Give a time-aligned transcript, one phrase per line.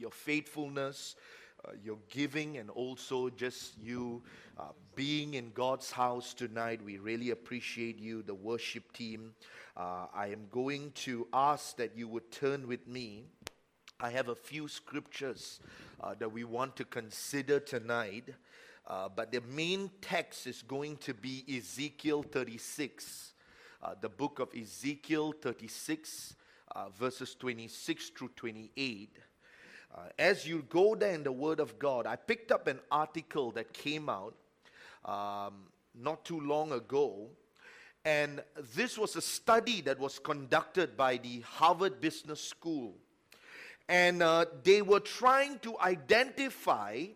[0.00, 1.16] your faithfulness,
[1.64, 4.22] uh, your giving, and also just you
[4.58, 6.80] uh, being in God's house tonight.
[6.82, 9.34] We really appreciate you, the worship team.
[9.76, 13.24] Uh, I am going to ask that you would turn with me.
[14.00, 15.60] I have a few scriptures
[16.02, 18.30] uh, that we want to consider tonight.
[18.86, 23.34] Uh, but the main text is going to be Ezekiel 36,
[23.82, 26.34] uh, the book of Ezekiel 36,
[26.74, 29.16] uh, verses 26 through 28.
[29.92, 33.50] Uh, as you go there in the Word of God, I picked up an article
[33.52, 34.34] that came out
[35.04, 35.54] um,
[35.94, 37.26] not too long ago.
[38.04, 38.42] And
[38.74, 42.94] this was a study that was conducted by the Harvard Business School.
[43.88, 47.06] And uh, they were trying to identify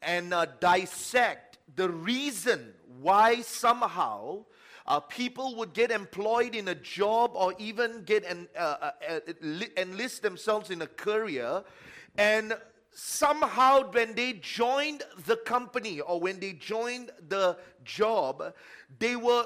[0.00, 4.44] and uh, dissect the reason why somehow
[4.86, 9.20] uh, people would get employed in a job or even get an, uh, uh, uh
[9.76, 11.64] enlist themselves in a career
[12.18, 12.56] and
[12.92, 18.54] somehow when they joined the company or when they joined the job
[18.98, 19.44] they were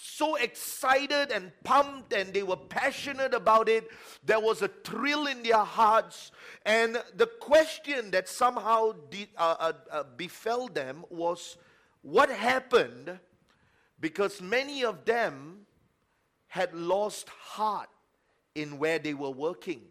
[0.00, 3.88] so excited and pumped and they were passionate about it.
[4.24, 6.30] There was a thrill in their hearts.
[6.64, 11.56] And the question that somehow de- uh, uh, uh, befell them was
[12.02, 13.18] what happened
[14.00, 15.66] because many of them
[16.46, 17.88] had lost heart
[18.54, 19.82] in where they were working.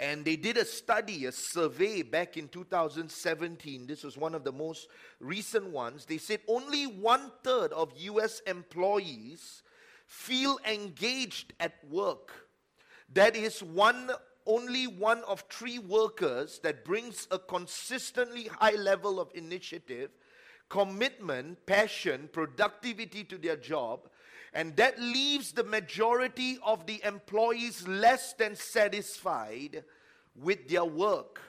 [0.00, 3.86] And they did a study, a survey back in 2017.
[3.86, 4.88] This was one of the most
[5.20, 6.06] recent ones.
[6.06, 9.62] They said only one third of US employees
[10.06, 12.48] feel engaged at work.
[13.12, 14.10] That is one
[14.46, 20.10] only one of three workers that brings a consistently high level of initiative,
[20.70, 24.08] commitment, passion, productivity to their job
[24.52, 29.84] and that leaves the majority of the employees less than satisfied
[30.34, 31.40] with their work.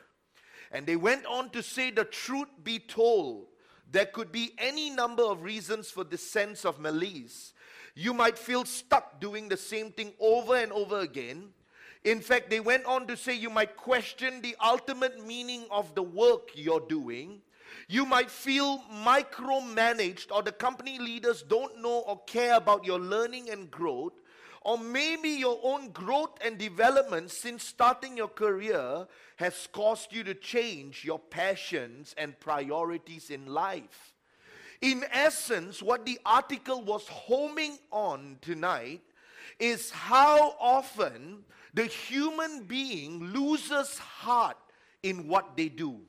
[0.72, 3.48] And they went on to say, the truth be told,
[3.92, 7.54] there could be any number of reasons for this sense of malaise.
[7.94, 11.50] You might feel stuck doing the same thing over and over again.
[12.04, 16.02] In fact, they went on to say you might question the ultimate meaning of the
[16.04, 17.42] work you're doing.
[17.88, 23.50] You might feel micromanaged, or the company leaders don't know or care about your learning
[23.50, 24.14] and growth,
[24.64, 30.36] or maybe your own growth and development since starting your career has caused you to
[30.36, 34.14] change your passions and priorities in life.
[34.82, 39.02] In essence, what the article was homing on tonight
[39.60, 41.44] is how often
[41.74, 44.58] the human being loses heart
[45.04, 46.02] in what they do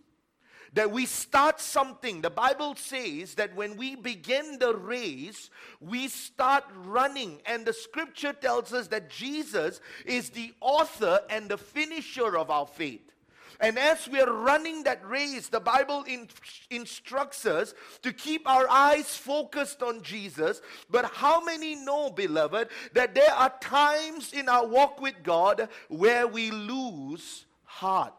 [0.75, 2.21] that we start something.
[2.21, 5.51] The Bible says that when we begin the race,
[5.81, 7.41] we start running.
[7.47, 12.67] And the scripture tells us that Jesus is the author and the finisher of our
[12.67, 13.13] faith.
[13.61, 16.29] And as we are running that race, the Bible in,
[16.71, 20.61] instructs us to keep our eyes focused on Jesus.
[20.91, 26.27] But how many know, beloved, that there are times in our walk with God where
[26.27, 28.15] we lose heart?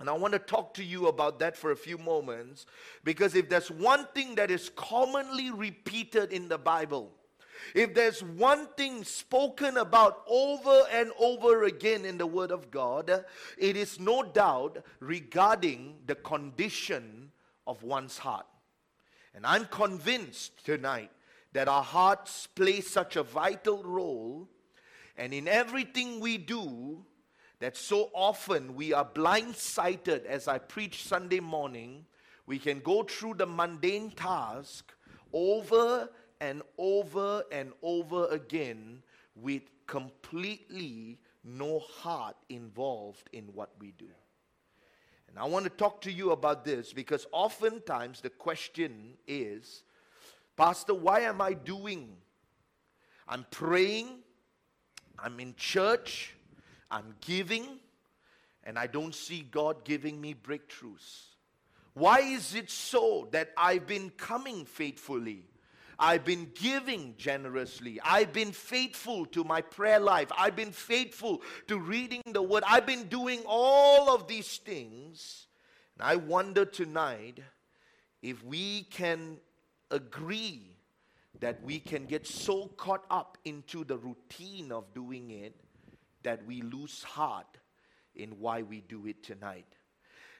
[0.00, 2.66] And I want to talk to you about that for a few moments
[3.02, 7.10] because if there's one thing that is commonly repeated in the Bible,
[7.74, 13.24] if there's one thing spoken about over and over again in the Word of God,
[13.58, 17.32] it is no doubt regarding the condition
[17.66, 18.46] of one's heart.
[19.34, 21.10] And I'm convinced tonight
[21.52, 24.48] that our hearts play such a vital role,
[25.16, 27.04] and in everything we do,
[27.60, 32.06] that so often we are blindsided as I preach Sunday morning.
[32.46, 34.92] We can go through the mundane task
[35.32, 36.08] over
[36.40, 39.02] and over and over again
[39.34, 44.08] with completely no heart involved in what we do.
[45.28, 49.82] And I want to talk to you about this because oftentimes the question is,
[50.56, 52.16] Pastor, why am I doing?
[53.28, 54.08] I'm praying,
[55.18, 56.34] I'm in church,
[56.90, 57.66] I'm giving
[58.64, 61.28] and I don't see God giving me breakthroughs.
[61.94, 65.46] Why is it so that I've been coming faithfully?
[65.98, 68.00] I've been giving generously.
[68.04, 70.30] I've been faithful to my prayer life.
[70.36, 72.62] I've been faithful to reading the word.
[72.68, 75.48] I've been doing all of these things.
[75.98, 77.40] And I wonder tonight
[78.22, 79.38] if we can
[79.90, 80.76] agree
[81.40, 85.56] that we can get so caught up into the routine of doing it
[86.22, 87.58] that we lose heart
[88.14, 89.66] in why we do it tonight.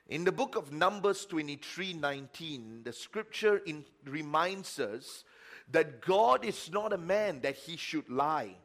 [0.08, 5.25] In the book of Numbers 23 19, the scripture in, reminds us
[5.70, 8.56] that God is not a man that he should lie,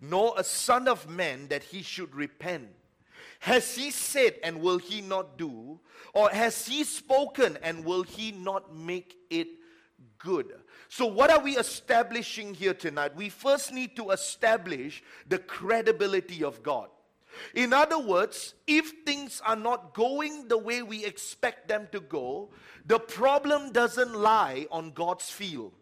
[0.00, 2.68] nor a son of man that he should repent.
[3.40, 5.78] Has he said and will he not do?
[6.12, 9.48] Or has he spoken and will he not make it
[10.18, 10.52] good?
[10.88, 13.16] So, what are we establishing here tonight?
[13.16, 16.88] We first need to establish the credibility of God.
[17.54, 22.50] In other words, if things are not going the way we expect them to go,
[22.86, 25.72] the problem doesn't lie on God's field.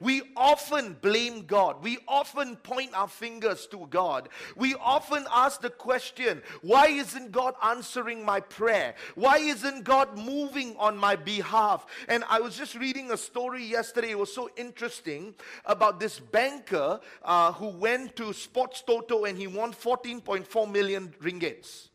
[0.00, 1.82] We often blame God.
[1.82, 4.28] We often point our fingers to God.
[4.56, 8.94] We often ask the question, why isn't God answering my prayer?
[9.14, 11.86] Why isn't God moving on my behalf?
[12.08, 14.10] And I was just reading a story yesterday.
[14.10, 15.34] It was so interesting
[15.64, 21.88] about this banker uh, who went to Sports Toto and he won 14.4 million ringgits.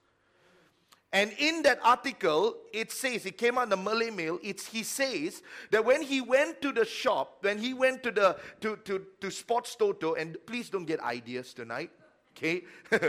[1.14, 5.42] And in that article, it says, it came on the Malay Mail, it's, he says
[5.70, 9.30] that when he went to the shop, when he went to the to, to, to
[9.30, 11.92] Sports Toto, and please don't get ideas tonight,
[12.38, 12.64] okay?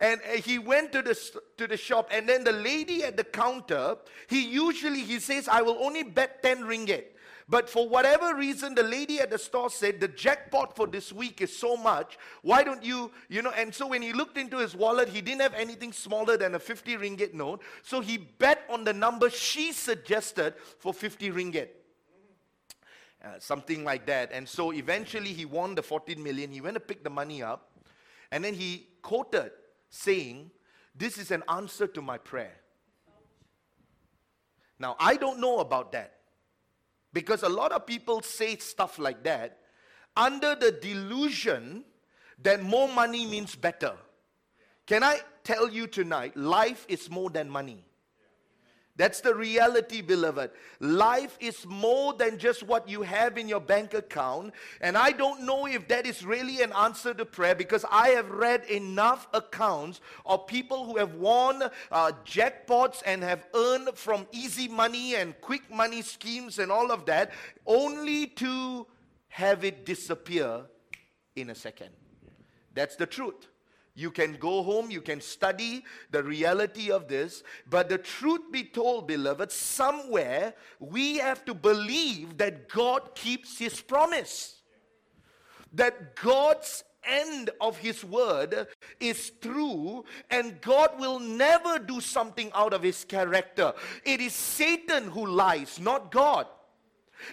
[0.00, 3.24] and uh, he went to the, to the shop, and then the lady at the
[3.24, 3.96] counter,
[4.28, 7.04] he usually, he says, I will only bet 10 ringgit.
[7.52, 11.42] But for whatever reason, the lady at the store said, the jackpot for this week
[11.42, 12.16] is so much.
[12.40, 13.50] Why don't you, you know?
[13.50, 16.58] And so when he looked into his wallet, he didn't have anything smaller than a
[16.58, 17.60] 50 ringgit note.
[17.82, 21.68] So he bet on the number she suggested for 50 ringgit.
[23.22, 24.30] Uh, something like that.
[24.32, 26.50] And so eventually he won the 14 million.
[26.50, 27.70] He went to pick the money up.
[28.30, 29.50] And then he quoted
[29.90, 30.50] saying,
[30.96, 32.56] This is an answer to my prayer.
[34.78, 36.14] Now, I don't know about that.
[37.12, 39.58] Because a lot of people say stuff like that
[40.16, 41.84] under the delusion
[42.42, 43.92] that more money means better.
[44.86, 47.84] Can I tell you tonight, life is more than money.
[48.94, 50.50] That's the reality, beloved.
[50.80, 54.52] Life is more than just what you have in your bank account.
[54.82, 58.30] And I don't know if that is really an answer to prayer because I have
[58.30, 64.68] read enough accounts of people who have won uh, jackpots and have earned from easy
[64.68, 67.32] money and quick money schemes and all of that,
[67.66, 68.86] only to
[69.28, 70.66] have it disappear
[71.34, 71.88] in a second.
[72.74, 73.48] That's the truth.
[73.94, 78.64] You can go home, you can study the reality of this, but the truth be
[78.64, 84.62] told, beloved, somewhere we have to believe that God keeps His promise.
[85.74, 88.66] That God's end of His word
[88.98, 93.74] is true, and God will never do something out of His character.
[94.04, 96.46] It is Satan who lies, not God.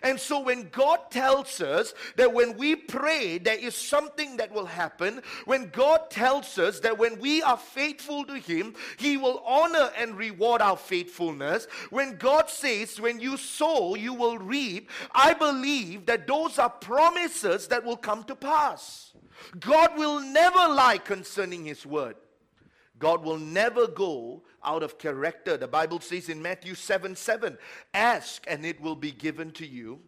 [0.04, 4.66] And so when God tells us that when we pray, there is something that will
[4.66, 9.92] happen, when God tells us that when we are faithful to Him, He will honor
[9.98, 16.06] and reward our faithfulness, when God says, when you sow, you will reap, I believe
[16.06, 19.14] that those are promises that will come to pass.
[19.60, 22.16] God will never lie concerning His word.
[23.00, 25.58] God will never go out of character.
[25.58, 27.58] The Bible says in Matthew 7 7,
[27.94, 30.00] ask and it will be given to you,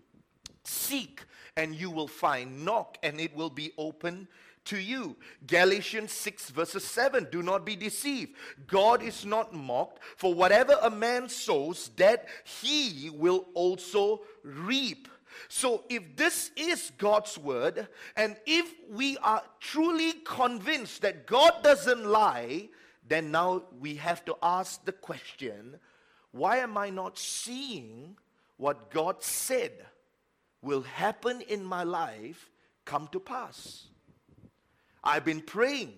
[0.63, 1.23] seek
[1.57, 4.27] and you will find, knock and it will be open
[4.65, 5.15] to you.
[5.47, 8.33] Galatians 6 verses 7, do not be deceived.
[8.67, 12.27] God is not mocked, for whatever a man sows, that
[12.61, 15.07] he will also reap.
[15.47, 22.05] So, if this is God's word, and if we are truly convinced that God doesn't
[22.05, 22.69] lie,
[23.11, 25.77] then now we have to ask the question
[26.31, 28.15] why am I not seeing
[28.55, 29.73] what God said
[30.61, 32.49] will happen in my life
[32.85, 33.87] come to pass?
[35.03, 35.93] I've been praying,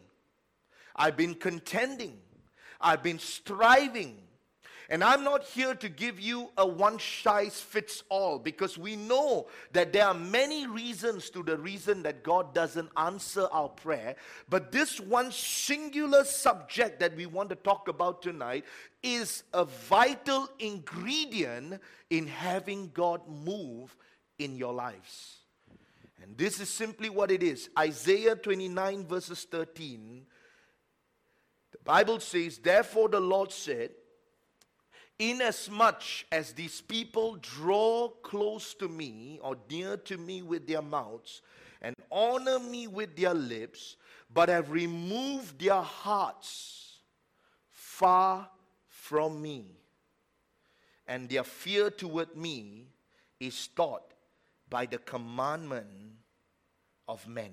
[0.95, 2.17] I've been contending,
[2.81, 4.17] I've been striving,
[4.89, 9.47] and I'm not here to give you a one size fits all because we know
[9.71, 14.15] that there are many reasons to the reason that God doesn't answer our prayer.
[14.49, 18.65] But this one singular subject that we want to talk about tonight
[19.01, 23.95] is a vital ingredient in having God move
[24.37, 25.39] in your lives.
[26.21, 30.25] And this is simply what it is Isaiah 29, verses 13.
[31.71, 33.91] The Bible says, Therefore the Lord said,
[35.19, 41.41] Inasmuch as these people draw close to me or near to me with their mouths
[41.81, 43.97] and honor me with their lips,
[44.33, 46.99] but have removed their hearts
[47.69, 48.49] far
[48.87, 49.65] from me,
[51.07, 52.87] and their fear toward me
[53.39, 54.13] is taught
[54.69, 55.87] by the commandment
[57.07, 57.51] of men.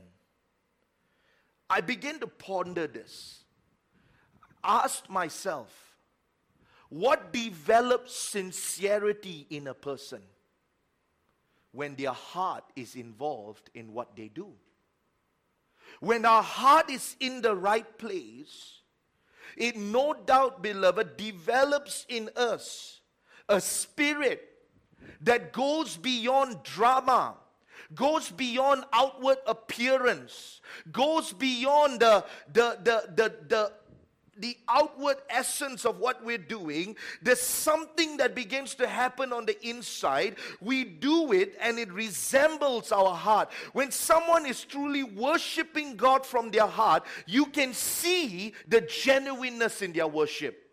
[1.69, 3.45] I begin to ponder this.
[4.62, 5.89] Asked myself,
[6.90, 10.20] what develops sincerity in a person?
[11.73, 14.49] When their heart is involved in what they do.
[16.00, 18.80] When our heart is in the right place,
[19.56, 23.00] it no doubt, beloved, develops in us
[23.49, 24.42] a spirit
[25.20, 27.35] that goes beyond drama,
[27.94, 33.73] goes beyond outward appearance, goes beyond the, the, the, the, the
[34.40, 39.56] the outward essence of what we're doing, there's something that begins to happen on the
[39.66, 40.37] inside.
[40.61, 43.50] We do it and it resembles our heart.
[43.73, 49.92] When someone is truly worshiping God from their heart, you can see the genuineness in
[49.92, 50.69] their worship.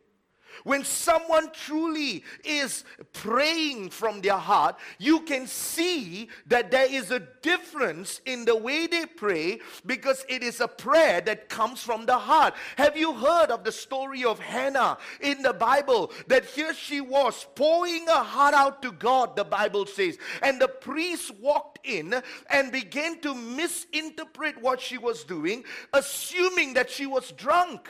[0.64, 2.84] When someone truly is
[3.14, 8.88] praying from their heart, you can see that there is a difference in the way
[8.88, 12.54] they pray because it is a prayer that comes from the heart.
[12.78, 16.12] Have you heard of the story of Hannah in the Bible?
[16.28, 20.18] That here she was pouring her heart out to God, the Bible says.
[20.42, 22.16] And the priest walked in
[22.50, 27.90] and began to misinterpret what she was doing, assuming that she was drunk.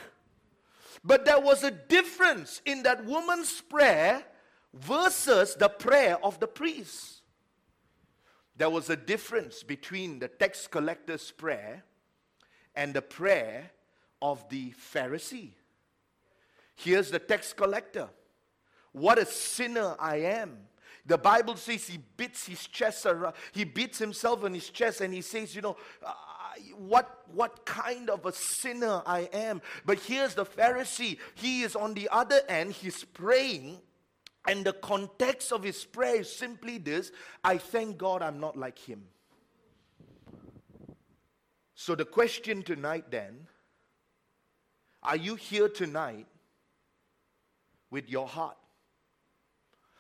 [1.04, 4.24] But there was a difference in that woman's prayer
[4.74, 7.22] versus the prayer of the priest.
[8.56, 11.84] There was a difference between the tax collector's prayer
[12.76, 13.70] and the prayer
[14.22, 15.52] of the Pharisee.
[16.76, 18.10] Here's the tax collector.
[18.92, 20.58] What a sinner I am.
[21.06, 25.14] The Bible says he beats his chest around, he beats himself on his chest and
[25.14, 25.78] he says, You know,
[26.78, 29.62] what, what kind of a sinner I am.
[29.86, 31.18] But here's the Pharisee.
[31.36, 33.80] He is on the other end, he's praying.
[34.48, 37.12] And the context of his prayer is simply this
[37.44, 39.04] I thank God I'm not like him.
[41.76, 43.48] So, the question tonight then
[45.04, 46.28] are you here tonight
[47.90, 48.58] with your heart?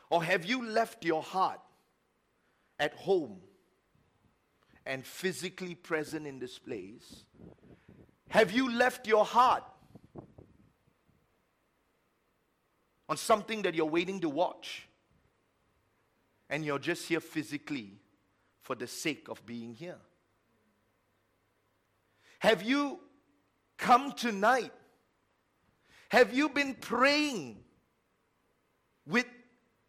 [0.10, 1.60] Or have you left your heart
[2.80, 3.40] at home
[4.88, 7.26] and physically present in this place?
[8.30, 9.64] Have you left your heart
[13.10, 14.88] on something that you're waiting to watch?
[16.50, 18.00] And you're just here physically
[18.62, 19.98] for the sake of being here?
[22.40, 23.00] Have you
[23.78, 24.72] come tonight?
[26.10, 27.58] Have you been praying
[29.06, 29.26] with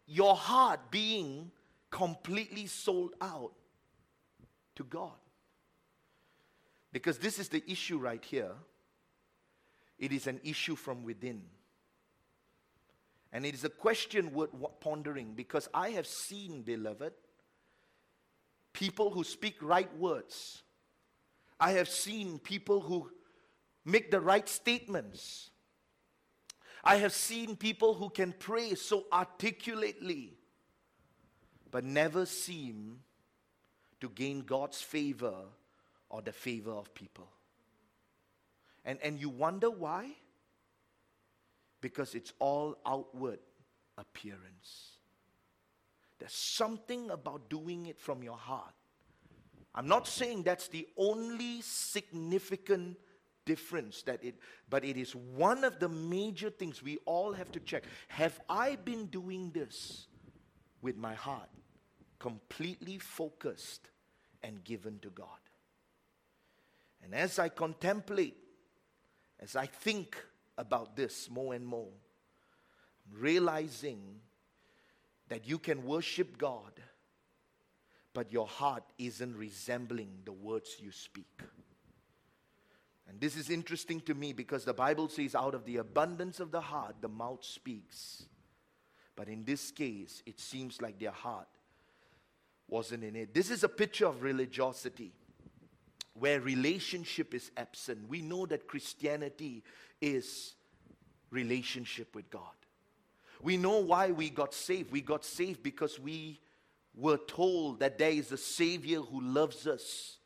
[0.05, 1.51] your heart being
[1.89, 3.53] completely sold out?
[4.79, 5.19] To God.
[6.93, 8.53] Because this is the issue right here.
[9.99, 11.41] It is an issue from within.
[13.33, 17.11] And it is a question worth pondering because I have seen, beloved,
[18.71, 20.63] people who speak right words.
[21.59, 23.11] I have seen people who
[23.83, 25.49] make the right statements.
[26.85, 30.37] I have seen people who can pray so articulately,
[31.69, 33.01] but never seem
[34.01, 35.35] to gain God's favor
[36.09, 37.27] or the favor of people.
[38.85, 40.11] And, and you wonder why?
[41.81, 43.39] Because it's all outward
[43.97, 44.97] appearance.
[46.19, 48.73] There's something about doing it from your heart.
[49.75, 52.97] I'm not saying that's the only significant
[53.45, 54.35] difference that it
[54.69, 57.83] but it is one of the major things we all have to check.
[58.09, 60.07] Have I been doing this
[60.81, 61.49] with my heart?
[62.19, 63.89] Completely focused
[64.43, 65.27] and given to God.
[67.03, 68.37] And as I contemplate,
[69.39, 70.17] as I think
[70.57, 71.87] about this more and more,
[73.07, 74.01] I'm realizing
[75.29, 76.73] that you can worship God,
[78.13, 81.41] but your heart isn't resembling the words you speak.
[83.07, 86.51] And this is interesting to me because the Bible says, out of the abundance of
[86.51, 88.25] the heart, the mouth speaks.
[89.15, 91.47] But in this case, it seems like their heart
[92.69, 93.33] wasn't in it.
[93.33, 95.11] This is a picture of religiosity
[96.13, 98.09] where relationship is absent.
[98.09, 99.63] We know that Christianity
[100.01, 100.53] is
[101.31, 102.41] relationship with God.
[103.41, 104.91] We know why we got saved.
[104.91, 106.39] We got saved because we
[106.95, 110.17] were told that there is a Savior who loves us.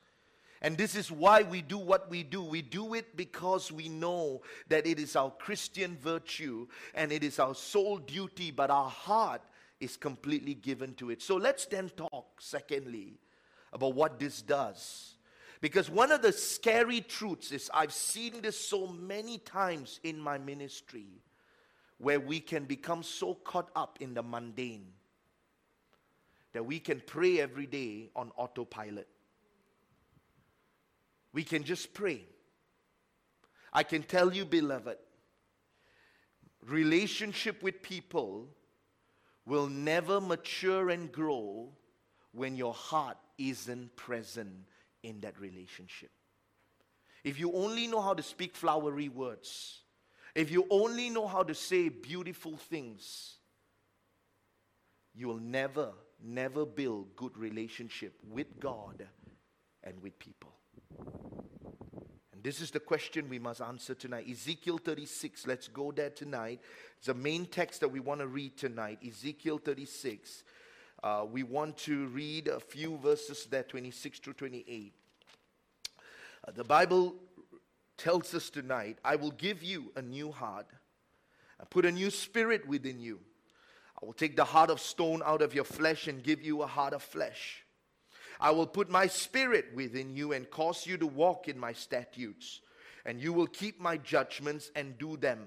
[0.62, 2.42] And this is why we do what we do.
[2.42, 7.38] We do it because we know that it is our Christian virtue and it is
[7.38, 9.42] our sole duty, but our heart
[9.84, 11.22] is completely given to it.
[11.22, 13.20] So let's then talk, secondly,
[13.72, 15.16] about what this does.
[15.62, 20.38] Because one of the scary truths is I've seen this so many times in my
[20.38, 21.22] ministry
[21.98, 24.88] where we can become so caught up in the mundane
[26.52, 29.08] that we can pray every day on autopilot.
[31.32, 32.26] We can just pray.
[33.72, 34.98] I can tell you, beloved,
[36.68, 38.50] relationship with people
[39.46, 41.70] will never mature and grow
[42.32, 44.54] when your heart isn't present
[45.04, 46.12] in that relationship.
[47.24, 49.82] If you only know how to speak flowery words,
[50.36, 53.36] if you only know how to say beautiful things,
[55.14, 59.08] you will never, never build good relationship with God
[59.84, 60.54] and with people.
[62.44, 64.28] This is the question we must answer tonight.
[64.30, 66.60] Ezekiel 36, let's go there tonight.
[66.98, 69.00] It's the main text that we want to read tonight.
[69.08, 70.44] Ezekiel 36.
[71.02, 74.94] Uh, we want to read a few verses there, 26 to 28.
[76.46, 77.16] Uh, the Bible
[77.98, 80.68] tells us tonight, I will give you a new heart,
[81.62, 83.20] I put a new spirit within you.
[84.02, 86.68] I will take the heart of stone out of your flesh and give you a
[86.68, 87.63] heart of flesh.
[88.44, 92.60] I will put my spirit within you and cause you to walk in my statutes,
[93.06, 95.40] and you will keep my judgments and do them.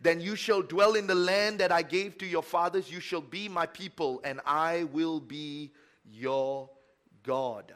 [0.00, 2.90] Then you shall dwell in the land that I gave to your fathers.
[2.90, 5.70] You shall be my people, and I will be
[6.10, 6.68] your
[7.22, 7.72] God.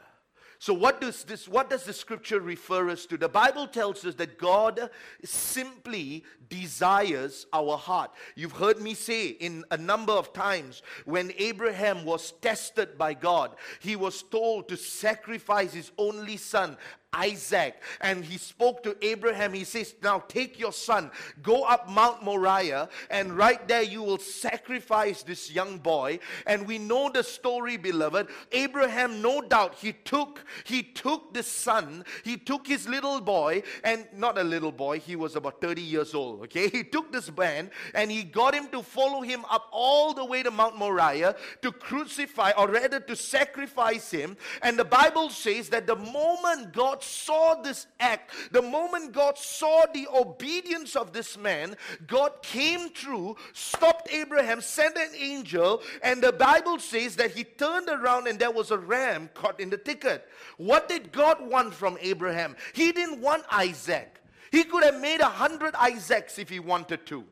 [0.61, 3.17] So what does this what does the scripture refer us to?
[3.17, 4.89] The Bible tells us that God
[5.23, 8.11] simply desires our heart.
[8.35, 13.55] You've heard me say in a number of times when Abraham was tested by God,
[13.79, 16.75] he was told to sacrifice his only son
[17.13, 17.81] Isaac.
[18.01, 19.53] And he spoke to Abraham.
[19.53, 21.09] He says, Now take your son,
[21.41, 26.19] go up Mount Moriah, and right there you will sacrifice this young boy.
[26.45, 28.27] And we know the story, beloved.
[28.51, 34.07] Abraham, no doubt, he took, he took the son, he took his little boy, and
[34.15, 36.41] not a little boy, he was about 30 years old.
[36.43, 40.23] Okay, he took this man and he got him to follow him up all the
[40.25, 44.37] way to Mount Moriah to crucify, or rather to sacrifice him.
[44.61, 49.37] And the Bible says that the moment God God saw this act, the moment God
[49.37, 51.77] saw the obedience of this man,
[52.07, 57.87] God came through, stopped Abraham, sent an angel, and the Bible says that he turned
[57.87, 60.27] around and there was a ram caught in the thicket.
[60.57, 62.57] What did God want from Abraham?
[62.73, 64.21] He didn't want Isaac.
[64.51, 67.23] He could have made a hundred Isaacs if he wanted to.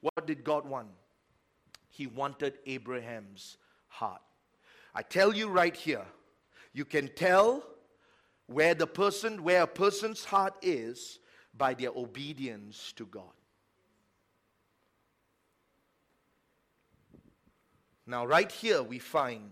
[0.00, 0.88] What did God want?
[1.90, 4.22] He wanted Abraham's heart.
[4.94, 6.06] I tell you right here,
[6.72, 7.62] you can tell
[8.50, 11.20] where the person, where a person's heart is
[11.56, 13.22] by their obedience to God.
[18.06, 19.50] Now, right here, we find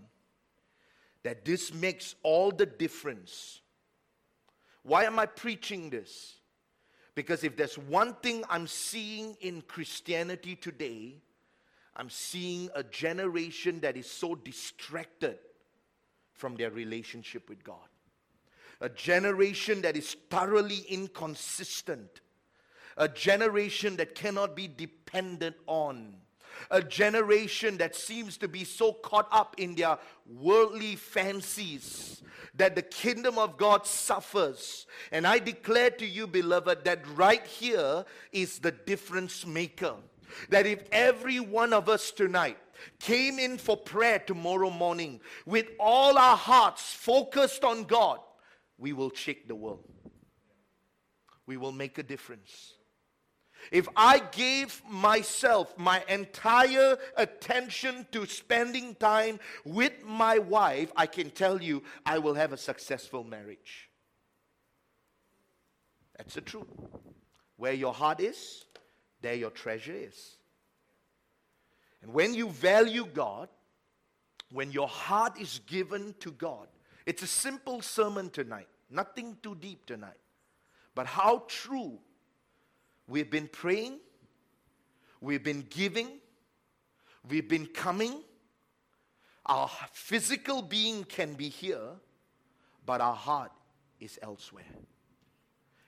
[1.23, 3.61] that this makes all the difference.
[4.83, 6.35] Why am I preaching this?
[7.15, 11.15] Because if there's one thing I'm seeing in Christianity today,
[11.95, 15.39] I'm seeing a generation that is so distracted
[16.33, 17.87] from their relationship with God
[18.81, 22.21] a generation that is thoroughly inconsistent,
[22.97, 26.15] a generation that cannot be dependent on,
[26.71, 32.21] a generation that seems to be so caught up in their worldly fancies
[32.55, 34.85] that the kingdom of God suffers.
[35.11, 39.95] And I declare to you, beloved, that right here is the difference maker.
[40.49, 42.57] That if every one of us tonight
[42.99, 48.19] came in for prayer tomorrow morning with all our hearts focused on God,
[48.79, 49.83] we will shake the world.
[51.45, 52.73] We will make a difference.
[53.71, 61.29] If I gave myself my entire attention to spending time with my wife, I can
[61.29, 63.89] tell you I will have a successful marriage.
[66.17, 66.67] That's the truth.
[67.57, 68.65] Where your heart is,
[69.21, 70.37] there your treasure is.
[72.01, 73.49] And when you value God,
[74.51, 76.67] when your heart is given to God,
[77.09, 80.19] it's a simple sermon tonight, nothing too deep tonight.
[80.93, 81.97] But how true
[83.07, 83.97] we've been praying,
[85.19, 86.19] we've been giving,
[87.27, 88.21] we've been coming.
[89.47, 91.95] Our physical being can be here,
[92.85, 93.53] but our heart
[93.99, 94.75] is elsewhere.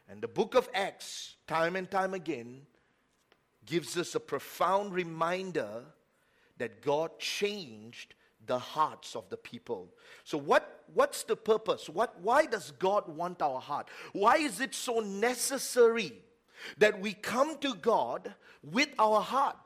[0.10, 2.62] And the book of Acts, time and time again,
[3.68, 5.84] gives us a profound reminder
[6.58, 8.16] that God changed
[8.48, 9.90] the hearts of the people.
[10.24, 11.90] So what what's the purpose?
[11.90, 13.90] What why does God want our heart?
[14.14, 16.14] Why is it so necessary
[16.78, 19.58] that we come to God with our heart?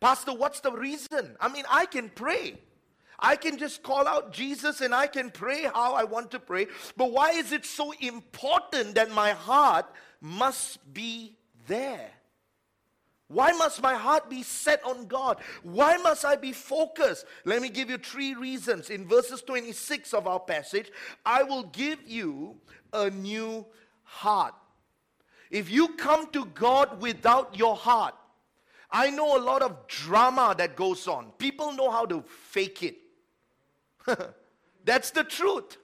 [0.00, 1.36] Pastor, what's the reason?
[1.40, 2.58] I mean, I can pray.
[3.18, 6.68] I can just call out Jesus and I can pray how I want to pray.
[6.96, 9.86] But why is it so important that my heart
[10.22, 12.10] must be there?
[13.30, 15.38] Why must my heart be set on God?
[15.62, 17.26] Why must I be focused?
[17.44, 18.90] Let me give you three reasons.
[18.90, 20.90] In verses 26 of our passage,
[21.24, 22.56] I will give you
[22.92, 23.64] a new
[24.02, 24.54] heart.
[25.48, 28.16] If you come to God without your heart,
[28.90, 31.30] I know a lot of drama that goes on.
[31.38, 32.96] People know how to fake it.
[34.84, 35.76] That's the truth.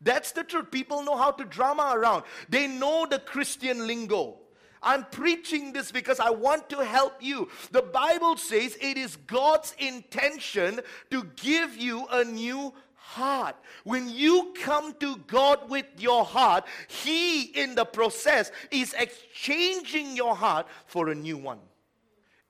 [0.00, 0.72] That's the truth.
[0.72, 2.24] People know how to drama around.
[2.48, 4.40] They know the Christian lingo.
[4.86, 7.50] I'm preaching this because I want to help you.
[7.72, 13.56] The Bible says it is God's intention to give you a new heart.
[13.82, 20.36] When you come to God with your heart, He, in the process, is exchanging your
[20.36, 21.58] heart for a new one.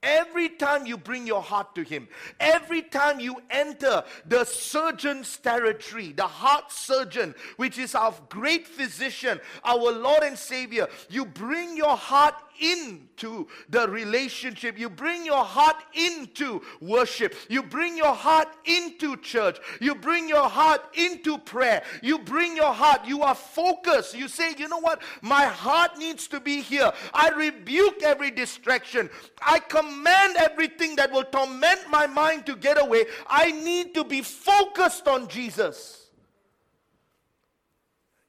[0.07, 2.07] Every time you bring your heart to Him,
[2.39, 9.41] every time you enter the surgeon's territory, the heart surgeon, which is our great physician,
[9.65, 14.79] our Lord and Savior, you bring your heart into the relationship.
[14.79, 17.35] You bring your heart into worship.
[17.49, 19.59] You bring your heart into church.
[19.81, 21.83] You bring your heart into prayer.
[22.03, 23.07] You bring your heart.
[23.07, 24.17] You are focused.
[24.17, 25.03] You say, you know what?
[25.23, 26.93] My heart needs to be here.
[27.13, 29.11] I rebuke every distraction.
[29.41, 33.07] I command everything that will torment my mind to get away.
[33.27, 36.11] I need to be focused on Jesus.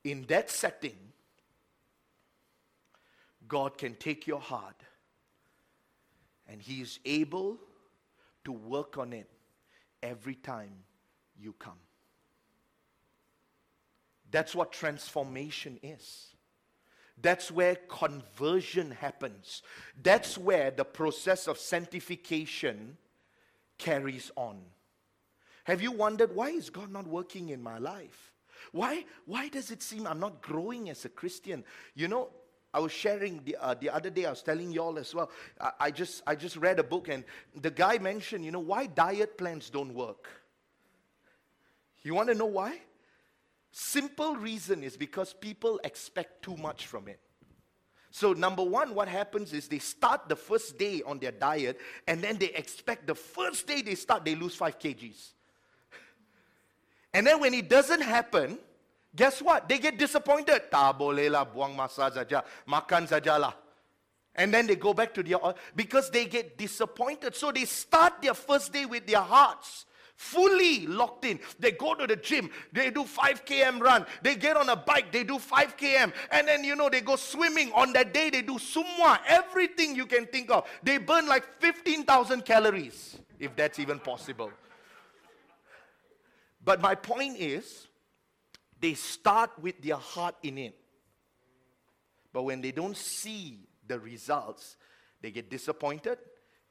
[0.03, 0.95] In that setting,
[3.47, 4.81] God can take your heart
[6.47, 7.57] and He is able
[8.45, 9.29] to work on it
[10.01, 10.71] every time
[11.39, 11.79] you come.
[14.31, 16.27] That's what transformation is.
[17.21, 19.63] That's where conversion happens.
[20.01, 22.97] That's where the process of sanctification
[23.77, 24.61] carries on.
[25.63, 28.31] Have you wondered why is God not working in my life?
[28.71, 31.63] Why, why does it seem I'm not growing as a Christian?
[31.95, 32.29] You know,
[32.73, 35.31] I was sharing the, uh, the other day, I was telling y'all as well.
[35.59, 37.23] I, I, just, I just read a book, and
[37.55, 40.27] the guy mentioned, you know, why diet plans don't work.
[42.03, 42.79] You want to know why?
[43.71, 47.19] Simple reason is because people expect too much from it.
[48.11, 52.21] So, number one, what happens is they start the first day on their diet, and
[52.21, 55.33] then they expect the first day they start, they lose five kgs.
[57.13, 58.59] And then when it doesn't happen,
[59.17, 59.65] Guess what?
[59.65, 60.69] They get disappointed.
[60.69, 62.45] Tak boleh lah, buang masa saja.
[62.69, 63.57] Makan sajalah.
[64.37, 65.41] And then they go back to their,
[65.73, 67.33] because they get disappointed.
[67.33, 71.39] So they start their first day with their hearts fully locked in.
[71.59, 75.11] They go to the gym, they do 5 km run, they get on a bike,
[75.11, 77.71] they do 5 km, and then you know they go swimming.
[77.73, 80.67] On that day, they do summa, everything you can think of.
[80.81, 84.51] They burn like 15,000 calories, if that's even possible.
[86.65, 87.87] But my point is,
[88.79, 90.75] they start with their heart in it.
[92.31, 94.77] But when they don't see the results,
[95.21, 96.19] they get disappointed.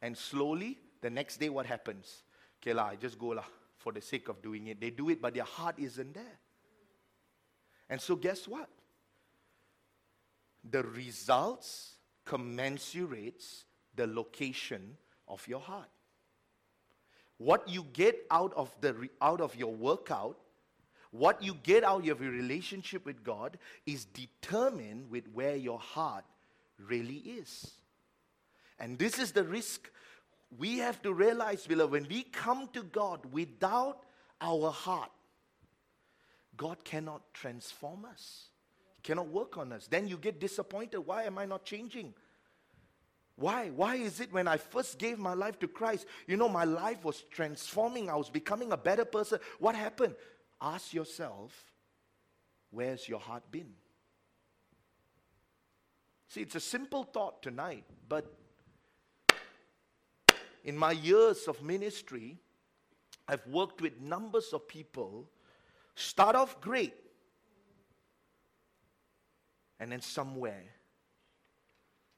[0.00, 2.22] And slowly, the next day, what happens?
[2.62, 3.42] Okay, la, I just go la,
[3.78, 4.80] for the sake of doing it.
[4.80, 6.38] They do it, but their heart isn't there.
[7.88, 8.68] And so, guess what?
[10.68, 11.94] The results
[12.26, 13.64] commensurates
[13.94, 14.96] the location
[15.28, 15.88] of your heart.
[17.38, 20.38] What you get out of, the, out of your workout
[21.18, 26.24] what you get out of your relationship with God is determined with where your heart
[26.79, 27.70] really is.
[28.79, 29.90] And this is the risk
[30.59, 34.05] we have to realize, beloved, when we come to God without
[34.40, 35.11] our heart,
[36.57, 38.46] God cannot transform us.
[38.96, 39.87] He cannot work on us.
[39.87, 41.00] Then you get disappointed.
[41.00, 42.14] Why am I not changing?
[43.37, 43.68] Why?
[43.68, 47.05] Why is it when I first gave my life to Christ, you know, my life
[47.05, 48.09] was transforming.
[48.09, 49.40] I was becoming a better person.
[49.59, 50.14] What happened?
[50.60, 51.52] Ask yourself,
[52.70, 53.72] where's your heart been?
[56.28, 58.34] See, it's a simple thought tonight, but
[60.64, 62.38] in my years of ministry,
[63.28, 65.28] I've worked with numbers of people
[65.94, 66.94] start off great
[69.78, 70.64] and then somewhere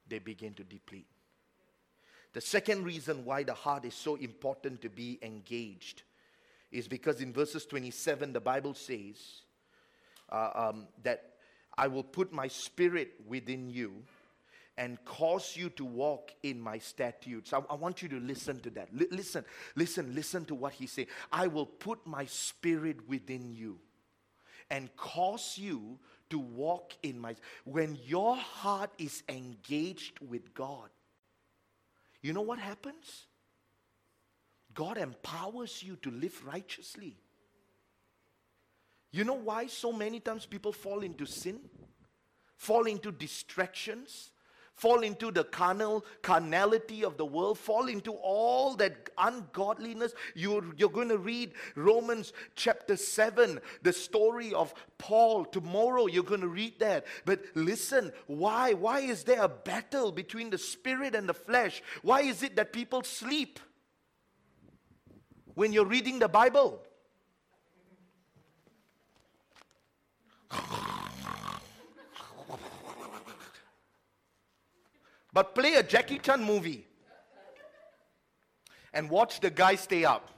[0.07, 1.07] they begin to deplete.
[2.33, 6.03] The second reason why the heart is so important to be engaged
[6.71, 9.43] is because in verses 27, the Bible says
[10.31, 11.33] uh, um, that
[11.77, 14.03] I will put my spirit within you
[14.77, 17.53] and cause you to walk in my statutes.
[17.53, 18.89] I, I want you to listen to that.
[18.99, 21.07] L- listen, listen, listen to what he said.
[21.33, 23.79] I will put my spirit within you
[24.71, 25.99] and cause you
[26.31, 27.35] to walk in my.
[27.65, 30.91] When your heart is engaged with God,
[32.23, 33.27] you know what happens?
[34.79, 37.17] God empowers you to live righteously.
[39.11, 41.59] You know why so many times people fall into sin?
[42.57, 44.31] Fall into distractions?
[44.75, 50.14] Fall into the carnal carnality of the world, fall into all that ungodliness.
[50.37, 55.45] You're, you're going to read Romans chapter 7, the story of Paul.
[55.45, 57.05] Tomorrow you're going to read that.
[57.25, 58.75] But listen, why?
[58.75, 61.83] Why is there a battle between the spirit and the flesh?
[62.03, 63.59] Why is it that people sleep?
[65.59, 66.81] When you're reading the Bible.
[75.33, 76.87] But play a Jackie Chan movie
[78.92, 80.31] and watch the guy stay up.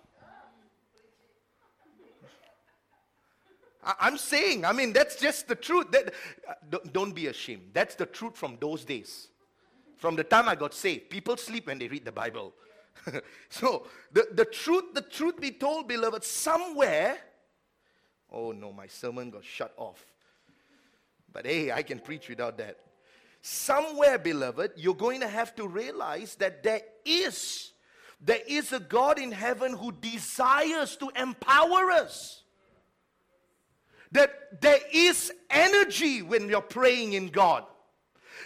[3.85, 5.91] I'm saying, I mean, that's just the truth.
[5.91, 6.15] That,
[6.49, 7.73] uh, don't be ashamed.
[7.75, 9.29] That's the truth from those days.
[9.99, 12.55] From the time I got saved, people sleep when they read the Bible.
[13.49, 17.19] so, the, the truth, the truth be told, beloved, somewhere,
[18.31, 20.05] oh no, my sermon got shut off.
[21.33, 22.79] But hey, I can preach without that.
[23.43, 27.73] Somewhere, beloved, you're going to have to realize that there is,
[28.21, 32.41] there is a God in heaven who desires to empower us
[34.13, 37.65] that there is energy when you're praying in God.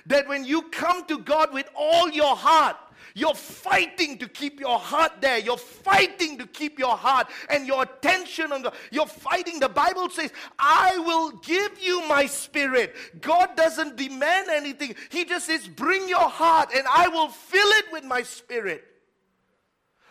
[0.07, 2.76] That when you come to God with all your heart,
[3.14, 5.38] you're fighting to keep your heart there.
[5.38, 8.74] You're fighting to keep your heart and your attention on God.
[8.90, 9.60] You're fighting.
[9.60, 12.94] The Bible says, I will give you my spirit.
[13.20, 14.94] God doesn't demand anything.
[15.10, 18.84] He just says, bring your heart and I will fill it with my spirit.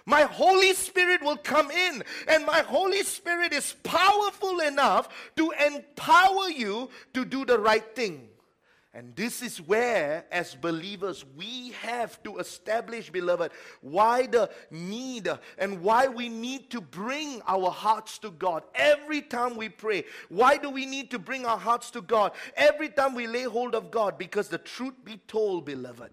[0.06, 6.50] My Holy Spirit will come in, and my Holy Spirit is powerful enough to empower
[6.50, 8.28] you to do the right thing.
[8.96, 13.52] And this is where, as believers, we have to establish, beloved,
[13.82, 15.28] why the need
[15.58, 20.06] and why we need to bring our hearts to God every time we pray.
[20.30, 23.74] Why do we need to bring our hearts to God every time we lay hold
[23.74, 24.20] of God?
[24.20, 26.12] Because the truth be told, beloved,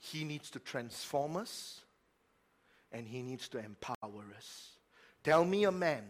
[0.00, 1.82] he needs to transform us
[2.92, 4.72] and He needs to empower us.
[5.22, 6.04] Tell me a man,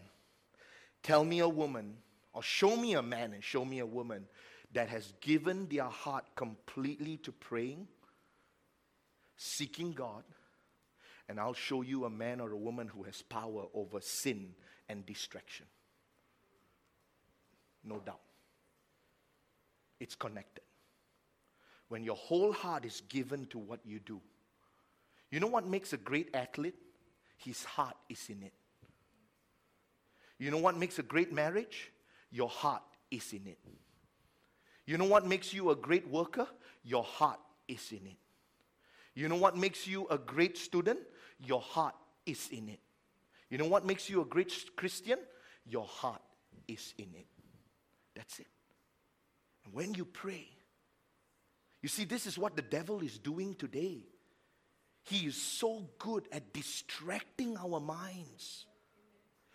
[1.02, 1.96] tell me a woman,
[2.38, 4.24] or show me a man and show me a woman
[4.72, 7.88] that has given their heart completely to praying,
[9.36, 10.22] seeking God,
[11.28, 14.50] and I'll show you a man or a woman who has power over sin
[14.88, 15.66] and distraction.
[17.82, 18.20] No doubt.
[19.98, 20.62] It's connected
[21.88, 24.20] when your whole heart is given to what you do.
[25.32, 26.76] You know what makes a great athlete?
[27.36, 28.52] His heart is in it.
[30.38, 31.90] You know what makes a great marriage?
[32.30, 33.58] Your heart is in it.
[34.86, 36.46] You know what makes you a great worker?
[36.84, 38.16] Your heart is in it.
[39.14, 41.00] You know what makes you a great student?
[41.38, 42.80] Your heart is in it.
[43.50, 45.18] You know what makes you a great Christian?
[45.66, 46.22] Your heart
[46.66, 47.26] is in it.
[48.14, 48.46] That's it.
[49.64, 50.48] And when you pray,
[51.82, 54.04] you see, this is what the devil is doing today.
[55.04, 58.66] He is so good at distracting our minds.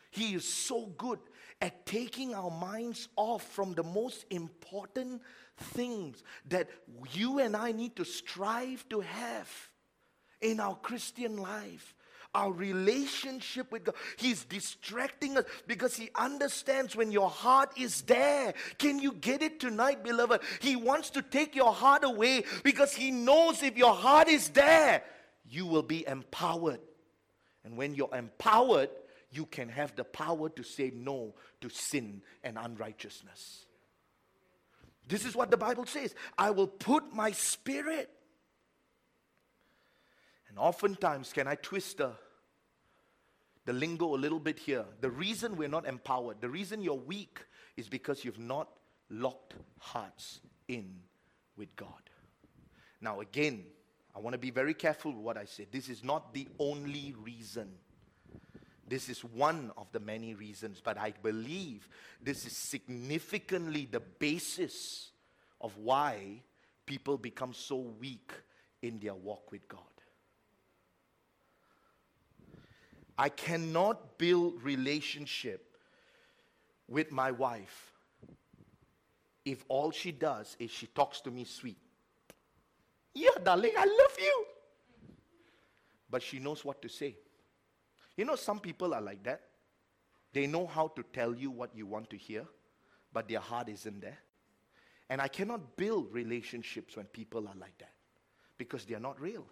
[0.10, 1.20] He is so good
[1.62, 5.22] at taking our minds off from the most important
[5.58, 6.68] things that
[7.14, 9.50] you and I need to strive to have
[10.42, 11.96] in our Christian life
[12.36, 13.96] our relationship with God.
[14.18, 18.54] He's distracting us because He understands when your heart is there.
[18.78, 20.42] Can you get it tonight, beloved?
[20.60, 25.04] He wants to take your heart away because He knows if your heart is there,
[25.48, 26.80] you will be empowered.
[27.64, 28.90] And when you're empowered,
[29.34, 33.66] you can have the power to say no to sin and unrighteousness.
[35.08, 38.10] This is what the Bible says I will put my spirit
[40.54, 42.12] and oftentimes, can I twist the,
[43.66, 44.86] the lingo a little bit here?
[45.02, 47.40] The reason we're not empowered, the reason you're weak
[47.76, 48.70] is because you've not
[49.10, 50.94] locked hearts in
[51.58, 51.90] with God.
[53.02, 53.66] Now, again,
[54.16, 55.66] I want to be very careful what I say.
[55.72, 57.72] This is not the only reason.
[58.94, 61.90] This is one of the many reasons, but I believe
[62.22, 65.10] this is significantly the basis
[65.60, 66.44] of why
[66.86, 68.32] people become so weak
[68.84, 69.80] in their walk with God.
[73.18, 75.76] I cannot build relationship
[76.88, 77.94] with my wife
[79.44, 81.80] if all she does is she talks to me sweet.
[83.16, 84.46] Yeah, darling, I love you.
[86.12, 87.16] But she knows what to say.
[88.16, 89.42] You know, some people are like that.
[90.34, 92.46] They know how to tell you what you want to hear,
[93.12, 94.18] but their heart isn't there.
[95.10, 97.94] And I cannot build relationships when people are like that
[98.58, 99.46] because they're not real.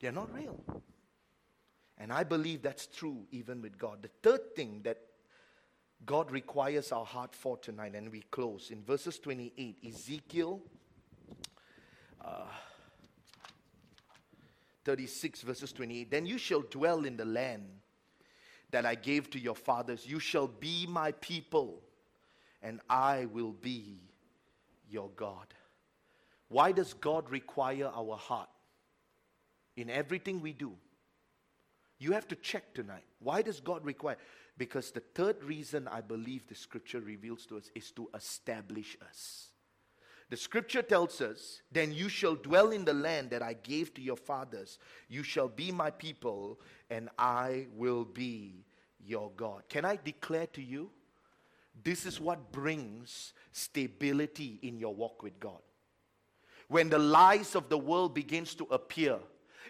[0.00, 0.58] They're not real.
[1.98, 4.02] And I believe that's true even with God.
[4.02, 4.98] The third thing that
[6.04, 10.60] God requires our heart for tonight, and we close in verses 28, Ezekiel
[12.24, 12.46] uh,
[14.84, 16.10] 36, verses 28.
[16.10, 17.64] Then you shall dwell in the land
[18.70, 20.06] that I gave to your fathers.
[20.06, 21.82] You shall be my people,
[22.62, 24.00] and I will be
[24.90, 25.46] your God.
[26.48, 28.48] Why does God require our heart
[29.76, 30.72] in everything we do?
[31.98, 33.04] You have to check tonight.
[33.20, 34.16] Why does God require?
[34.58, 39.51] Because the third reason I believe the scripture reveals to us is to establish us.
[40.32, 44.00] The scripture tells us, Then you shall dwell in the land that I gave to
[44.00, 44.78] your fathers.
[45.10, 48.64] You shall be my people, and I will be
[48.98, 49.64] your God.
[49.68, 50.88] Can I declare to you?
[51.84, 55.60] This is what brings stability in your walk with God.
[56.68, 59.18] When the lies of the world begins to appear,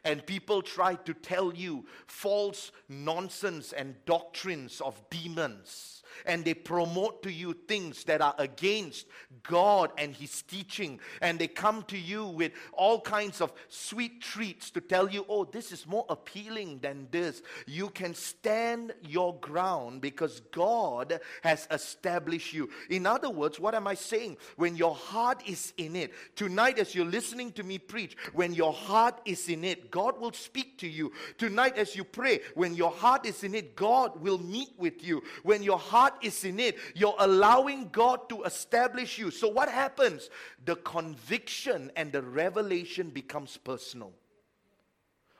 [0.04, 7.22] and people try to tell you false nonsense and doctrines of demons and they promote
[7.22, 9.06] to you things that are against
[9.42, 11.00] God and His teaching.
[11.20, 15.44] And they come to you with all kinds of sweet treats to tell you, oh,
[15.44, 17.42] this is more appealing than this.
[17.66, 22.70] You can stand your ground because God has established you.
[22.90, 24.36] In other words, what am I saying?
[24.56, 28.72] When your heart is in it, tonight as you're listening to me preach, when your
[28.72, 31.12] heart is in it, God will speak to you.
[31.38, 35.22] Tonight as you pray, when your heart is in it, God will meet with you.
[35.42, 39.30] When your heart heart is in it, you're allowing God to establish you.
[39.30, 40.30] So, what happens?
[40.64, 44.12] The conviction and the revelation becomes personal.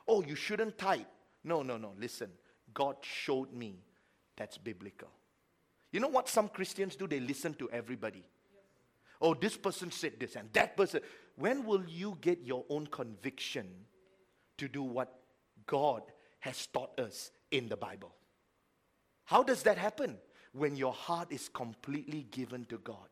[0.06, 1.00] Oh, you shouldn't tithe.
[1.44, 1.92] No, no, no.
[1.98, 2.30] Listen,
[2.72, 3.76] God showed me
[4.36, 5.08] that's biblical.
[5.90, 7.06] You know what some Christians do?
[7.06, 8.24] They listen to everybody.
[9.20, 11.00] Oh, this person said this and that person.
[11.36, 13.66] When will you get your own conviction
[14.58, 15.12] to do what
[15.66, 16.02] God
[16.40, 18.12] has taught us in the Bible?
[19.24, 20.18] How does that happen?
[20.52, 23.08] When your heart is completely given to God.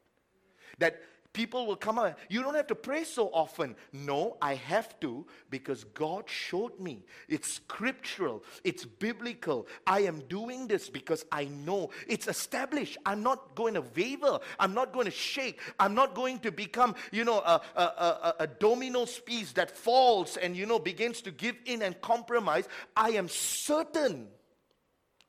[0.79, 1.01] That
[1.33, 3.77] people will come out, you don't have to pray so often.
[3.93, 7.05] No, I have to because God showed me.
[7.29, 9.67] It's scriptural, it's biblical.
[9.87, 12.99] I am doing this because I know it's established.
[13.07, 16.95] I'm not going to waver, I'm not going to shake, I'm not going to become,
[17.13, 21.31] you know, a, a, a, a domino piece that falls and, you know, begins to
[21.31, 22.69] give in and compromise.
[22.97, 24.29] I am certain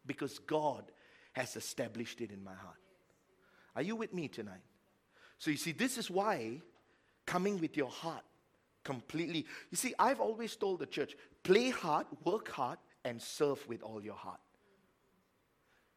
[0.06, 0.90] because God
[1.33, 2.75] has established it in my heart.
[3.75, 4.63] Are you with me tonight?
[5.37, 6.61] So you see, this is why
[7.25, 8.23] coming with your heart
[8.83, 9.45] completely.
[9.69, 14.03] You see, I've always told the church play hard, work hard, and serve with all
[14.03, 14.39] your heart.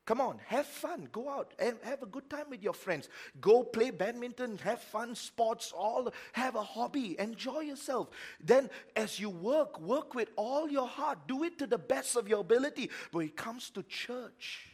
[0.07, 1.09] Come on, have fun.
[1.13, 3.09] Go out and have a good time with your friends.
[3.41, 8.09] Go play badminton, have fun, sports, all have a hobby, enjoy yourself.
[8.39, 11.21] Then as you work, work with all your heart.
[11.27, 12.91] Do it to the best of your ability.
[13.13, 14.74] But it comes to church,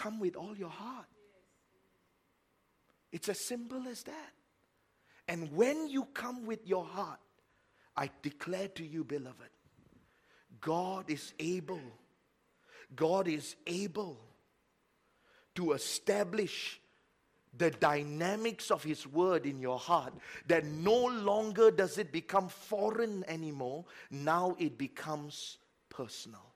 [0.00, 1.04] Come with all your heart.
[3.12, 4.32] It's as simple as that.
[5.28, 7.20] And when you come with your heart,
[7.94, 9.50] I declare to you, beloved,
[10.58, 11.82] God is able,
[12.96, 14.16] God is able
[15.56, 16.80] to establish
[17.58, 20.14] the dynamics of His Word in your heart,
[20.46, 25.58] that no longer does it become foreign anymore, now it becomes
[25.90, 26.49] personal.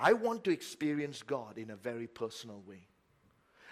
[0.00, 2.86] I want to experience God in a very personal way.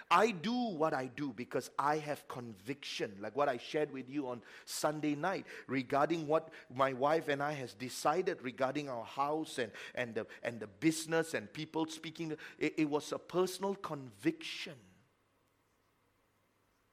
[0.09, 4.29] I do what I do because I have conviction, like what I shared with you
[4.29, 9.71] on Sunday night regarding what my wife and I has decided regarding our house and,
[9.95, 12.37] and, the, and the business and people speaking.
[12.57, 14.75] It, it was a personal conviction.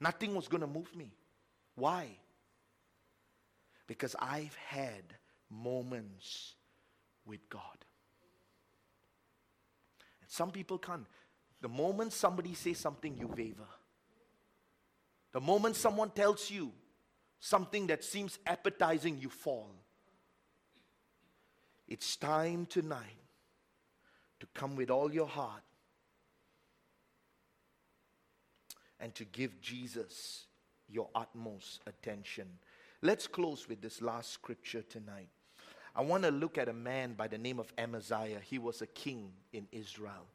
[0.01, 1.13] Nothing was going to move me.
[1.77, 2.09] Why?
[3.87, 5.05] Because I've had
[5.49, 6.55] moments
[7.25, 7.84] with God.
[10.35, 11.07] Some people can't.
[11.61, 13.69] The moment somebody says something, you waver.
[15.31, 16.73] The moment someone tells you
[17.39, 19.71] something that seems appetizing, you fall.
[21.87, 23.23] It's time tonight
[24.41, 25.63] to come with all your heart
[28.99, 30.47] and to give Jesus
[30.89, 32.49] your utmost attention.
[33.03, 35.29] Let's close with this last scripture tonight.
[35.97, 38.41] I want to look at a man by the name of Amaziah.
[38.43, 40.27] He was a king in Israel.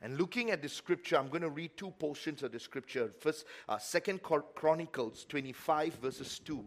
[0.00, 3.10] And looking at the scripture, I'm going to read two portions of the scripture.
[3.18, 6.62] First, uh, Second Chronicles 25, verses 2.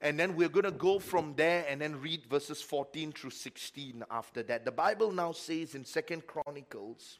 [0.00, 4.04] And then we're going to go from there and then read verses 14 through 16
[4.10, 4.64] after that.
[4.64, 7.18] The Bible now says in Second Chronicles,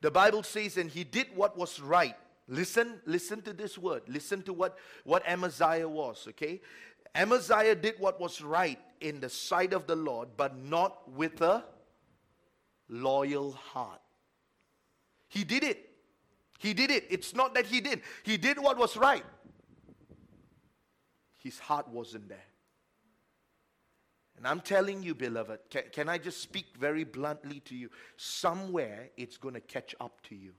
[0.00, 2.16] the Bible says, and he did what was right.
[2.48, 4.02] Listen, listen to this word.
[4.08, 6.60] Listen to what, what Amaziah was, okay?
[7.14, 11.64] Amaziah did what was right in the sight of the Lord, but not with a
[12.88, 14.00] loyal heart.
[15.28, 15.90] He did it.
[16.58, 17.06] He did it.
[17.10, 18.02] It's not that he did.
[18.22, 19.24] He did what was right.
[21.42, 22.38] His heart wasn't there.
[24.36, 27.90] And I'm telling you, beloved, can, can I just speak very bluntly to you?
[28.16, 30.52] Somewhere it's going to catch up to you.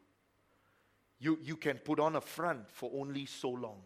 [1.19, 3.81] You, you can put on a front for only so long.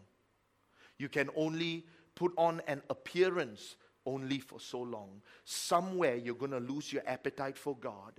[0.98, 1.86] You can only
[2.18, 5.22] put on an appearance only for so long.
[5.44, 8.12] Somewhere you're going to lose your appetite for God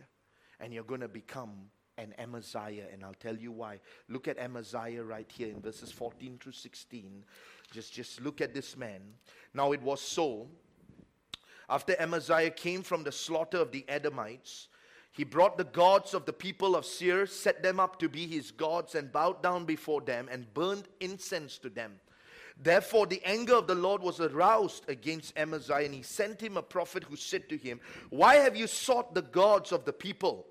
[0.61, 3.81] and you're going to become an Amaziah, and I'll tell you why.
[4.07, 7.25] Look at Amaziah right here in verses 14 through 16.
[7.73, 9.01] Just, just look at this man.
[9.53, 10.47] Now it was so,
[11.69, 14.69] after Amaziah came from the slaughter of the Edomites,
[15.11, 18.51] he brought the gods of the people of Seir, set them up to be his
[18.51, 21.99] gods, and bowed down before them, and burned incense to them.
[22.61, 26.61] Therefore, the anger of the Lord was aroused against Amaziah, and he sent him a
[26.61, 27.79] prophet who said to him,
[28.09, 30.45] Why have you sought the gods of the people,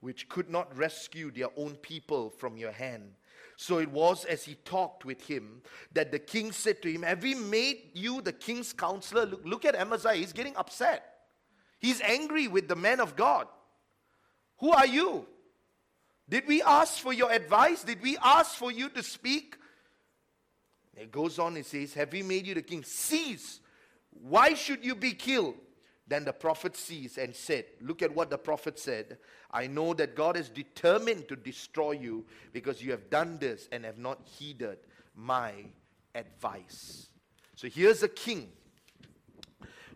[0.00, 3.14] which could not rescue their own people from your hand?
[3.56, 5.62] So it was as he talked with him
[5.92, 9.26] that the king said to him, Have we made you the king's counselor?
[9.26, 11.04] Look, look at Amaziah, he's getting upset.
[11.80, 13.48] He's angry with the man of God.
[14.58, 15.26] Who are you?
[16.28, 17.82] Did we ask for your advice?
[17.82, 19.56] Did we ask for you to speak?
[21.00, 22.84] It goes on, it says, Have we made you the king?
[22.84, 23.60] Cease.
[24.10, 25.54] Why should you be killed?
[26.06, 29.18] Then the prophet ceased and said, Look at what the prophet said.
[29.50, 33.84] I know that God is determined to destroy you because you have done this and
[33.84, 34.78] have not heeded
[35.14, 35.52] my
[36.14, 37.08] advice.
[37.54, 38.50] So here's a king.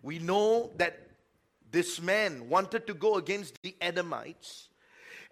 [0.02, 1.08] We know that
[1.70, 4.68] this man wanted to go against the Edomites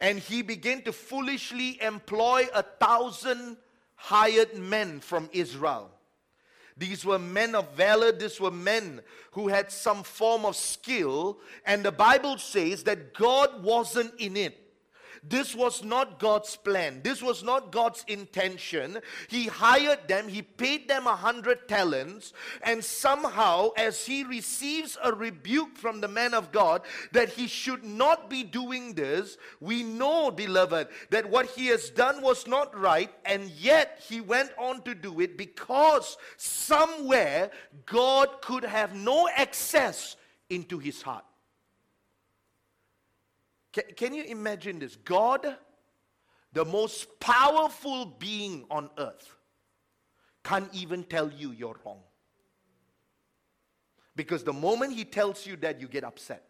[0.00, 3.58] and he began to foolishly employ a thousand
[4.00, 5.90] hired men from Israel.
[6.74, 8.10] These were men of valor.
[8.10, 11.38] These were men who had some form of skill.
[11.66, 14.69] And the Bible says that God wasn't in it.
[15.22, 17.00] This was not God's plan.
[17.02, 18.98] This was not God's intention.
[19.28, 25.12] He hired them, he paid them a hundred talents, and somehow, as he receives a
[25.12, 30.30] rebuke from the man of God that he should not be doing this, we know,
[30.30, 34.94] beloved, that what he has done was not right, and yet he went on to
[34.94, 37.50] do it because somewhere
[37.86, 40.16] God could have no access
[40.48, 41.24] into his heart.
[43.72, 44.96] Can, can you imagine this?
[44.96, 45.56] God,
[46.52, 49.36] the most powerful being on earth,
[50.42, 52.00] can't even tell you you're wrong.
[54.16, 56.44] Because the moment he tells you that, you get upset.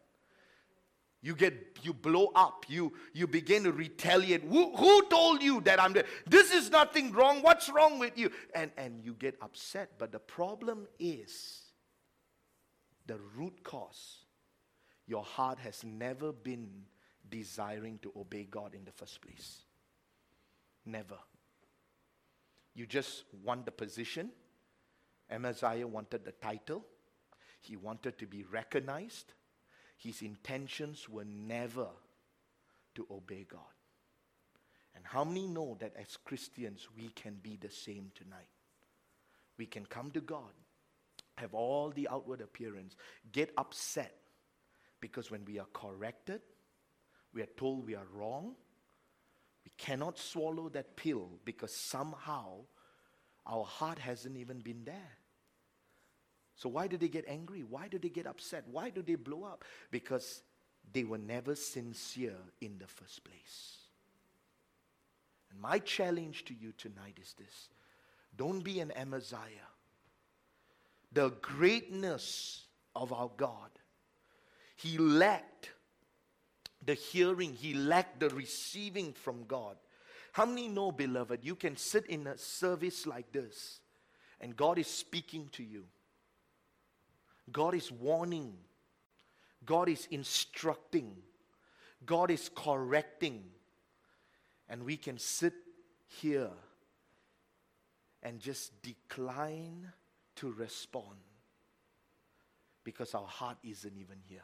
[1.23, 2.65] You get you blow up.
[2.69, 4.43] You you begin to retaliate.
[4.43, 6.07] Who, who told you that I'm there?
[6.27, 7.43] This is nothing wrong.
[7.43, 8.31] What's wrong with you?
[8.55, 9.91] And and you get upset.
[9.99, 11.61] But the problem is
[13.07, 14.25] the root cause.
[15.07, 16.71] Your heart has never been
[17.31, 19.63] desiring to obey God in the first place.
[20.85, 21.19] Never.
[22.75, 24.31] You just want the position.
[25.31, 26.85] Amaziah wanted the title.
[27.61, 29.33] He wanted to be recognized.
[29.97, 31.89] His intentions were never
[32.95, 33.61] to obey God.
[34.97, 38.49] And how many know that as Christians we can be the same tonight?
[39.57, 40.53] We can come to God,
[41.37, 42.97] have all the outward appearance,
[43.31, 44.15] get upset
[45.01, 46.41] because when we are corrected,
[47.33, 48.55] we are told we are wrong.
[49.65, 52.65] We cannot swallow that pill because somehow
[53.47, 55.13] our heart hasn't even been there.
[56.57, 57.63] So, why do they get angry?
[57.63, 58.65] Why do they get upset?
[58.71, 59.65] Why do they blow up?
[59.91, 60.43] Because
[60.93, 63.79] they were never sincere in the first place.
[65.51, 67.69] And my challenge to you tonight is this
[68.37, 69.71] don't be an Amaziah.
[71.13, 73.71] The greatness of our God,
[74.77, 75.71] He lacked
[76.85, 79.77] the hearing, he lacked the receiving from God.
[80.33, 83.81] How many know, beloved, you can sit in a service like this
[84.41, 85.85] and God is speaking to you?
[87.53, 88.55] God is warning,
[89.65, 91.17] God is instructing,
[92.07, 93.43] God is correcting,
[94.69, 95.53] and we can sit
[96.07, 96.51] here
[98.23, 99.93] and just decline
[100.37, 101.19] to respond
[102.85, 104.41] because our heart isn't even here.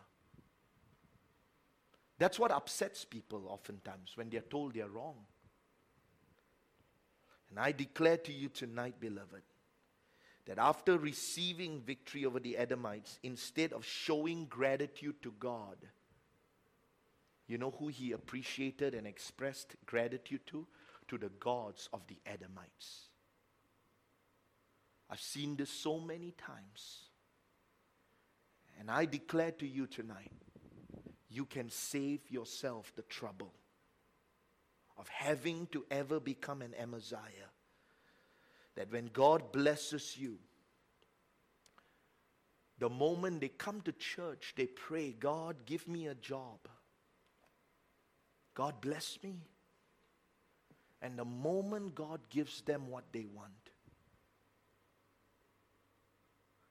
[2.18, 5.16] That's what upsets people oftentimes when they're told they're wrong.
[7.50, 9.42] And I declare to you tonight, beloved,
[10.46, 15.76] that after receiving victory over the Edomites, instead of showing gratitude to God,
[17.46, 20.66] you know who he appreciated and expressed gratitude to?
[21.08, 23.06] To the gods of the Edomites.
[25.08, 27.04] I've seen this so many times.
[28.80, 30.32] And I declare to you tonight
[31.36, 33.52] you can save yourself the trouble
[34.96, 37.52] of having to ever become an Amaziah.
[38.74, 40.38] That when God blesses you,
[42.78, 46.58] the moment they come to church, they pray, God, give me a job.
[48.54, 49.34] God bless me.
[51.02, 53.52] And the moment God gives them what they want,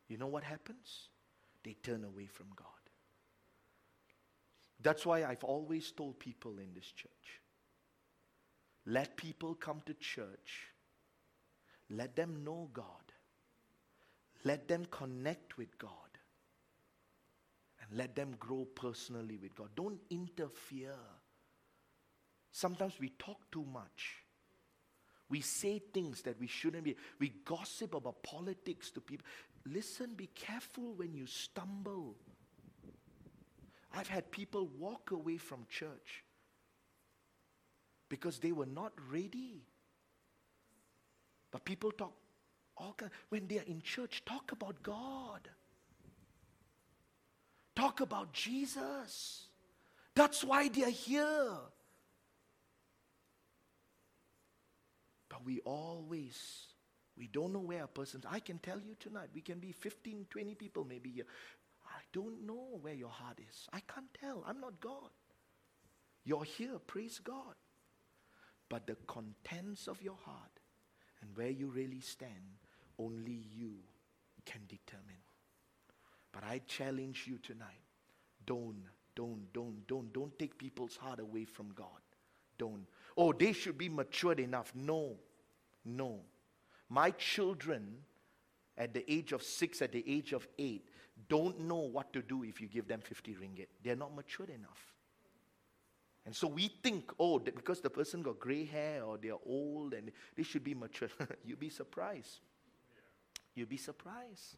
[0.08, 1.10] you know what happens?
[1.64, 2.85] They turn away from God.
[4.86, 7.42] That's why I've always told people in this church
[8.86, 10.68] Let people come to church.
[11.90, 13.12] Let them know God.
[14.44, 15.90] Let them connect with God.
[17.82, 19.70] And let them grow personally with God.
[19.76, 21.00] Don't interfere.
[22.52, 24.24] Sometimes we talk too much.
[25.30, 26.96] We say things that we shouldn't be.
[27.20, 29.26] We gossip about politics to people.
[29.66, 32.18] Listen, be careful when you stumble.
[33.96, 36.24] I've had people walk away from church
[38.10, 39.64] because they were not ready.
[41.52, 42.14] But people talk
[42.78, 42.96] all
[43.30, 45.48] when they are in church, talk about God.
[47.76, 49.48] Talk about Jesus.
[50.14, 51.52] That's why they are here.
[55.30, 56.38] But we always,
[57.18, 58.26] we don't know where a person's.
[58.30, 61.26] I can tell you tonight, we can be 15, 20 people maybe here.
[62.14, 63.68] Don't know where your heart is.
[63.74, 64.44] I can't tell.
[64.48, 65.10] I'm not God.
[66.24, 67.56] You're here, praise God.
[68.70, 70.60] But the contents of your heart
[71.22, 72.60] and where you really stand,
[72.98, 73.74] only you
[74.46, 75.22] can determine.
[76.32, 77.86] But I challenge you tonight
[78.46, 78.84] don't,
[79.16, 81.88] don't, don't, don't, don't take people's heart away from God.
[82.58, 82.86] Don't.
[83.18, 84.72] Oh, they should be matured enough.
[84.76, 85.16] No,
[85.84, 86.20] no.
[86.90, 87.98] My children
[88.78, 90.88] at the age of six, at the age of eight,
[91.28, 93.68] don't know what to do if you give them 50 ringgit.
[93.84, 94.94] They're not matured enough.
[96.26, 100.12] And so we think, oh, because the person got gray hair or they're old and
[100.36, 101.10] they should be mature.
[101.46, 102.40] You'd be surprised.
[103.54, 104.58] You'd be surprised.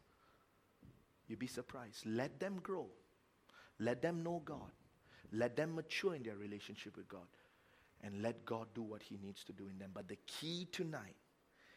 [1.28, 2.06] You'd be surprised.
[2.06, 2.86] Let them grow.
[3.78, 4.72] Let them know God.
[5.32, 7.28] Let them mature in their relationship with God.
[8.02, 9.90] And let God do what He needs to do in them.
[9.92, 11.16] But the key tonight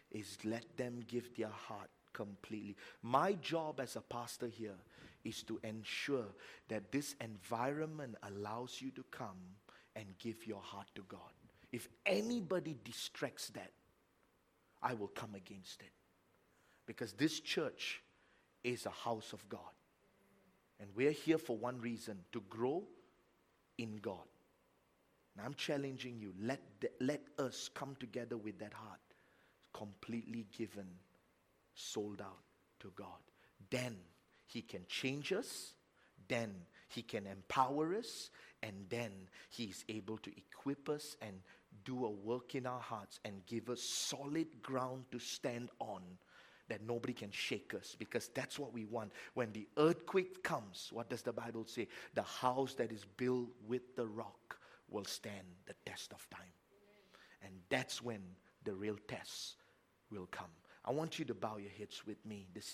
[0.09, 2.75] is let them give their heart completely.
[3.01, 4.77] My job as a pastor here
[5.23, 6.25] is to ensure
[6.67, 9.37] that this environment allows you to come
[9.95, 11.19] and give your heart to God.
[11.71, 13.71] If anybody distracts that,
[14.81, 15.91] I will come against it.
[16.85, 18.01] Because this church
[18.63, 19.59] is a house of God.
[20.79, 22.83] And we're here for one reason to grow
[23.77, 24.25] in God.
[25.35, 28.99] And I'm challenging you let, the, let us come together with that heart,
[29.73, 30.87] completely given,
[31.73, 32.43] sold out
[32.79, 33.19] to God.
[33.69, 33.97] Then
[34.47, 35.73] He can change us,
[36.27, 36.53] then
[36.87, 38.29] He can empower us,
[38.63, 39.11] and then
[39.49, 41.33] He is able to equip us and
[41.85, 46.01] do a work in our hearts and give us solid ground to stand on
[46.71, 49.11] that nobody can shake us because that's what we want.
[49.33, 51.87] When the earthquake comes, what does the Bible say?
[52.13, 54.57] The house that is built with the rock
[54.89, 56.53] will stand the test of time.
[57.43, 58.21] And that's when
[58.63, 59.55] the real test
[60.11, 60.51] will come.
[60.83, 62.65] I want you to bow your heads with me this